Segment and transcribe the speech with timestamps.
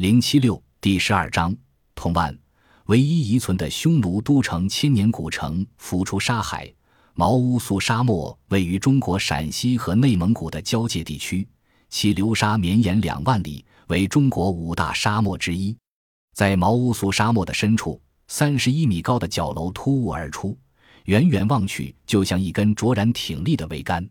[0.00, 1.54] 零七六第十二章，
[1.94, 2.34] 同万，
[2.86, 6.72] 唯一遗存的匈奴都城千年古城浮出沙海。
[7.12, 11.46] 毛乌素沙漠位于中国陕西和内蒙古的交界地区，
[11.90, 15.76] 其流沙绵延两万里，为中国五大沙漠之一。
[16.34, 20.56] 在毛乌素沙漠的深处，三十一米高的角楼突兀而出，
[21.04, 24.08] 远远望去就像一根卓然挺立的桅杆。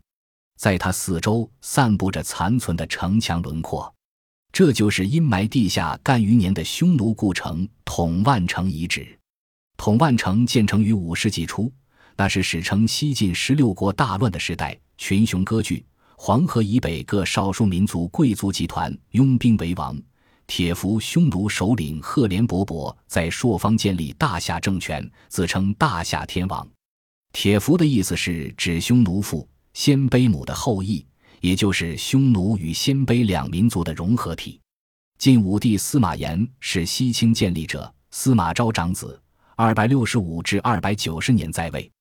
[0.56, 3.92] 在它四周散布着残存的城墙轮廓，
[4.52, 9.08] 这就是阴霾地下干余年的匈奴故城统万城遗址。
[9.78, 11.72] 统万城建成于五世纪初，
[12.18, 15.86] 那是史称西晋十六国大乱的时代，群雄割据，
[16.18, 19.98] 黄河以北各少数民族贵族集团拥兵为王。
[20.48, 26.68] 铁服匈奴首领赫连勃勃在朔方建立大夏政权，自称大夏天王。
[27.32, 29.48] 铁服的意思是指匈奴父。
[29.76, 31.06] 鲜卑母的后裔，
[31.42, 34.60] 也就是匈奴与鲜卑两民族的融合体。
[35.18, 39.22] 晋武帝司马炎是西清建立者，司马昭长子，
[39.56, 41.92] 二百六十五至二百九十年在位。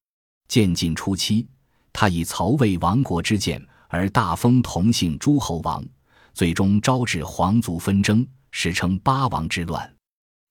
[0.47, 1.47] 建晋初期，
[1.93, 5.85] 他以曹魏亡国之见而大封同姓诸侯王，
[6.33, 9.95] 最终招致皇族纷争，史称八王之乱。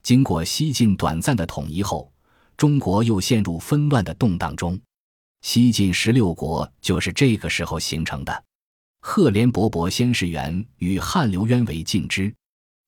[0.04, 2.12] 经过西晋短暂的统一后，
[2.56, 4.80] 中国又陷入纷乱的动荡中。
[5.42, 8.44] 西晋十六国就是这个时候形成的。
[9.10, 12.32] 赫连勃勃先是元与汉刘渊为近之，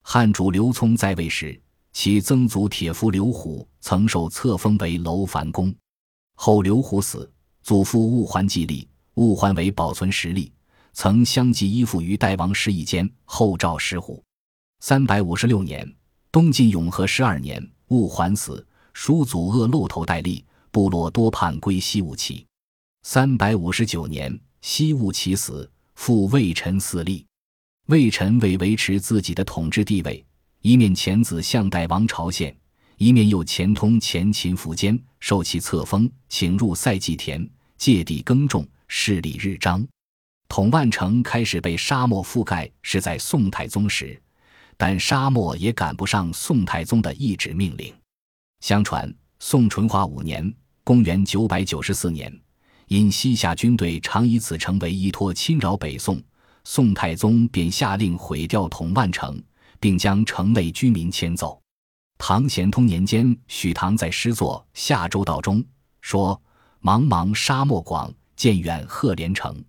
[0.04, 1.58] 汉主刘聪在位时，
[1.94, 5.74] 其曾祖铁夫刘虎曾受册封为楼烦公。
[6.36, 7.32] 后刘虎死，
[7.64, 10.52] 祖父务桓继立，务桓为保存实力，
[10.92, 13.10] 曾相继依附于代王石义坚。
[13.24, 14.22] 后赵石虎。
[14.82, 15.90] 三百五十六年，
[16.34, 20.44] 东晋永和十二年，务桓死，叔祖恶露头代立。
[20.70, 22.46] 部落多叛归西吴齐，
[23.04, 27.26] 三百五十九年，西吴齐死，复魏臣四立。
[27.88, 30.26] 魏臣为维持自己的统治地位，
[30.62, 32.56] 一面遣子向代王朝献，
[32.96, 37.46] 一面又前通前秦苻坚，受其册封，请入塞祭田，
[37.78, 39.86] 借地耕种，势力日彰。
[40.48, 44.20] 统万城开始被沙漠覆盖，是在宋太宗时，
[44.78, 47.94] 但沙漠也赶不上宋太宗的一纸命令。
[48.62, 49.14] 相传。
[49.42, 52.40] 宋淳化五年（公元994年），
[52.90, 56.20] 因西夏军队常以此城为依托侵扰北宋，
[56.64, 59.40] 宋太宗便下令毁掉统万城，
[59.80, 61.62] 并将城内居民迁走。
[62.18, 65.64] 唐咸通年间，许唐在诗作《夏州道》中
[66.02, 66.40] 说
[66.82, 69.64] ：“茫茫沙漠广，渐远赫连城。”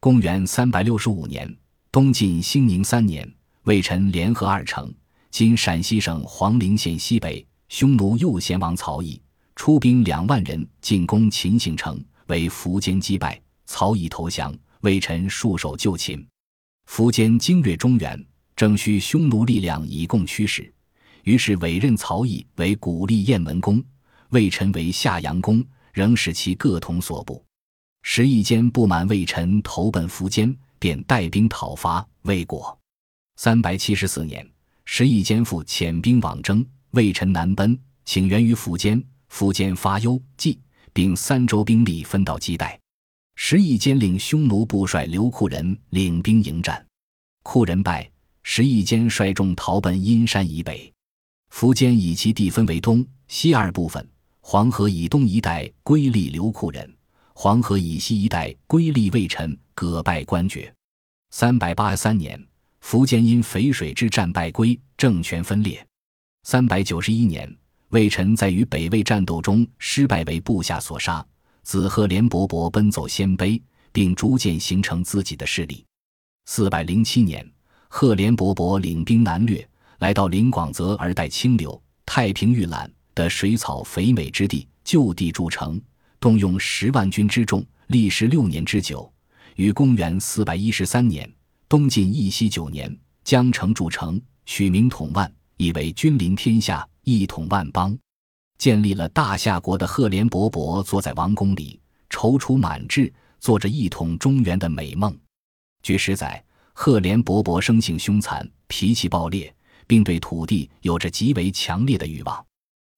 [0.00, 1.54] 公元365年，
[1.92, 3.30] 东晋兴宁三年，
[3.64, 4.90] 魏臣联合二城
[5.30, 7.46] （今陕西省黄陵县西北）。
[7.68, 9.20] 匈奴右贤王曹毅
[9.54, 16.26] 出兵两万人进攻秦兴城，为苻坚击败，曹义投降，魏臣束手就擒。
[16.88, 18.24] 苻坚经略中原，
[18.54, 20.72] 正需匈奴力量以供驱使，
[21.22, 23.82] 于是委任曹毅为古立雁门公，
[24.30, 27.44] 魏臣为夏阳公，仍使其各同所部。
[28.02, 32.78] 时义坚不满魏臣投奔苻坚，便带兵讨伐，未果。
[33.36, 34.46] 三百七十四年，
[34.84, 36.64] 时义坚复遣兵往征。
[36.90, 39.02] 魏臣南奔，请援于苻坚。
[39.32, 40.60] 苻坚发忧计，
[40.94, 42.80] 并三州兵力分道击败。
[43.36, 46.82] 石义坚领匈奴部帅刘库人领兵迎战，
[47.42, 48.10] 库人败。
[48.46, 50.92] 石义坚率众逃奔阴山以北。
[51.50, 54.06] 苻坚以其地分为东西二部分，
[54.40, 56.94] 黄河以东一带归立刘库人，
[57.34, 60.72] 黄河以西一带归立魏臣，各败官爵。
[61.30, 62.38] 三百八十三年，
[62.82, 65.84] 苻坚因淝水之战败归，政权分裂。
[66.42, 67.50] 三百九十一年，
[67.94, 71.24] 魏臣在与北魏战斗中失败，为部下所杀。
[71.62, 73.62] 子贺连勃勃奔走鲜卑，
[73.92, 75.86] 并逐渐形成自己的势力。
[76.46, 77.48] 四百零七年，
[77.86, 79.64] 赫连勃勃领兵南掠，
[80.00, 85.80] 来到临广泽而带清流、太平御览的水草肥美之地，就地筑城，
[86.18, 89.08] 动用十万军之众，历时六年之久。
[89.54, 91.32] 于公元四百一十三年，
[91.68, 95.32] 东晋义熙九年，将城筑城，取名统万。
[95.56, 97.96] 以为君临天下，一统万邦，
[98.58, 101.78] 建立了大夏国的赫连勃勃坐在王宫里，
[102.10, 105.16] 踌躇满志，做着一统中原的美梦。
[105.82, 106.42] 据史载，
[106.72, 109.54] 赫连勃勃生性凶残，脾气暴烈，
[109.86, 112.44] 并对土地有着极为强烈的欲望。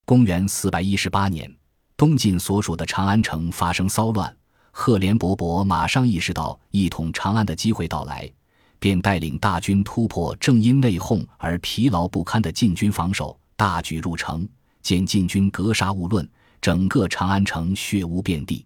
[0.04, 1.52] 公元四百一十八年，
[1.96, 4.34] 东晋所属的长安城发生骚乱，
[4.70, 8.30] 赫连勃勃马上意识到一统长安的机会到来。
[8.78, 14.48] 便带领大军突破正因内讧而疲劳不堪的晋军防守，大举入城。
[14.82, 16.30] 见晋军格杀勿论，
[16.60, 18.64] 整个长安城血污遍地。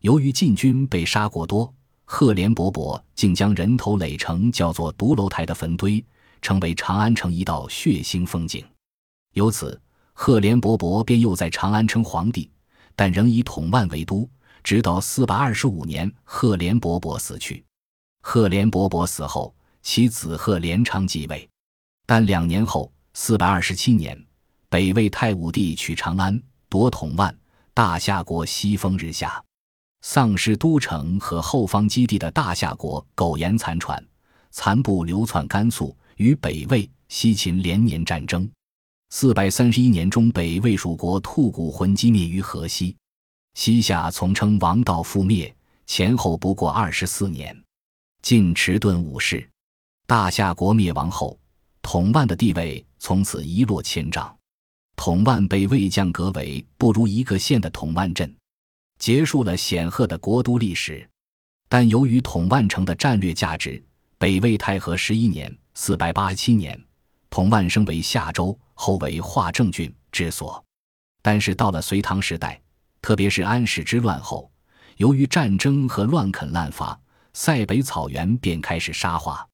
[0.00, 1.72] 由于晋军被杀过多，
[2.04, 6.04] 赫连勃勃竟将人头垒成叫做独楼台的坟堆，
[6.40, 8.66] 成为长安城一道血腥风景。
[9.34, 9.80] 由此，
[10.14, 12.50] 赫连勃勃便又在长安称皇帝，
[12.96, 14.28] 但仍以统万为都，
[14.64, 17.64] 直到四百二十五年，赫连勃勃死去。
[18.20, 21.48] 赫连勃勃死后，其子赫连昌继位，
[22.04, 24.18] 但两年后，四百二十七年，
[24.70, 27.36] 北魏太武帝取长安，夺统万，
[27.74, 29.42] 大夏国西风日下。
[30.00, 34.02] 丧失都城和后方基地的大夏国苟延残喘，
[34.50, 38.50] 残部流窜甘肃，与北魏、西秦连年战争。
[39.10, 42.96] 四百三十一年中，北魏蜀国吐谷浑击灭于河西，
[43.52, 45.54] 西夏从称王道覆灭，
[45.86, 47.54] 前后不过二十四年。
[48.22, 49.46] 晋迟钝五世，
[50.06, 51.38] 大夏国灭亡后，
[51.82, 54.32] 统万的地位从此一落千丈。
[54.94, 58.32] 统万被魏将革为不如一个县的统万镇。
[58.96, 61.04] 结束了显赫的国都历史，
[61.68, 63.84] 但由于统万城的战略价值，
[64.18, 66.80] 北魏太和十一年（四百八十七年），
[67.28, 70.64] 统万升为夏州，后为化政郡治所。
[71.22, 72.62] 但是到了隋唐时代，
[73.00, 74.48] 特别是安史之乱后，
[74.98, 76.96] 由于战争和乱垦滥伐，
[77.32, 79.44] 塞北草原便开始沙化。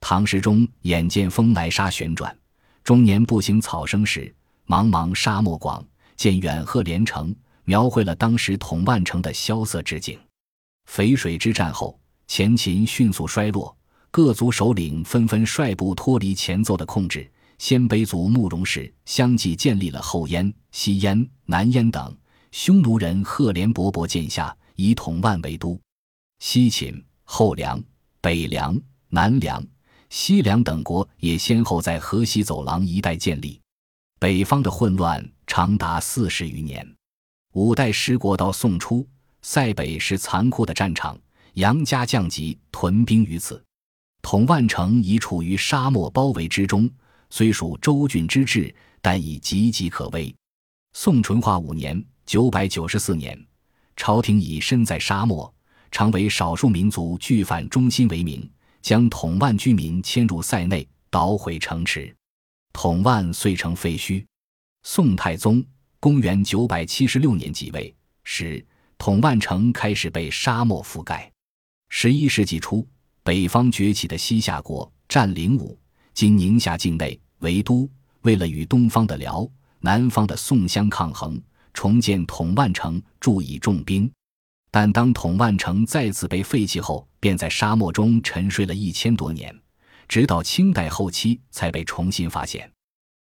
[0.00, 2.34] 唐时中眼见风来沙旋转，
[2.86, 4.32] 中年不行草生时，
[4.64, 5.84] 茫茫沙漠广，
[6.14, 7.34] 见远壑连城。
[7.64, 10.16] 描绘了当时统万城的萧瑟之景。
[10.88, 11.98] 淝水之战后，
[12.28, 13.76] 前秦迅速衰落，
[14.12, 17.28] 各族首领纷纷率部脱离前奏的控制。
[17.58, 22.16] 鲜卑族慕容氏相继建立了后燕、西燕、南燕等。
[22.52, 25.76] 匈奴人赫连勃勃建下，以统万为都。
[26.38, 27.82] 西秦、后梁、
[28.20, 29.60] 北梁、南梁、
[30.10, 33.60] 西凉等国也先后在河西走廊一带建立。
[34.18, 36.86] 北方的混乱长达四十余年。
[37.52, 39.06] 五代十国到宋初，
[39.42, 41.18] 塞北是残酷的战场，
[41.54, 43.62] 杨家将级屯兵于此，
[44.22, 46.90] 统万城已处于沙漠包围之中。
[47.30, 50.34] 虽属州郡之治，但已岌岌可危。
[50.92, 53.38] 宋淳化五年（九百九十四年），
[53.96, 55.52] 朝廷以身在沙漠，
[55.90, 58.48] 常为少数民族拒反中心为名，
[58.86, 62.14] 将统万居民迁入塞内，捣毁城池，
[62.72, 64.24] 统万遂成废墟。
[64.84, 65.60] 宋太宗。
[65.98, 67.92] 公元九百七十六年即位
[68.22, 68.64] 时，
[68.96, 71.28] 统万城开始被沙漠覆盖。
[71.88, 72.86] 十一世纪初，
[73.24, 75.76] 北方崛起的西夏国占领武
[76.14, 77.90] （今宁夏境内）为都，
[78.22, 79.44] 为了与东方的辽、
[79.80, 81.42] 南方的宋相抗衡，
[81.74, 84.08] 重建统万城，驻以重兵。
[84.78, 89.58] 但当统万城再次被废弃后，便在沙漠中沉睡了一千多年，
[90.06, 92.70] 直到清代后期才被重新发现。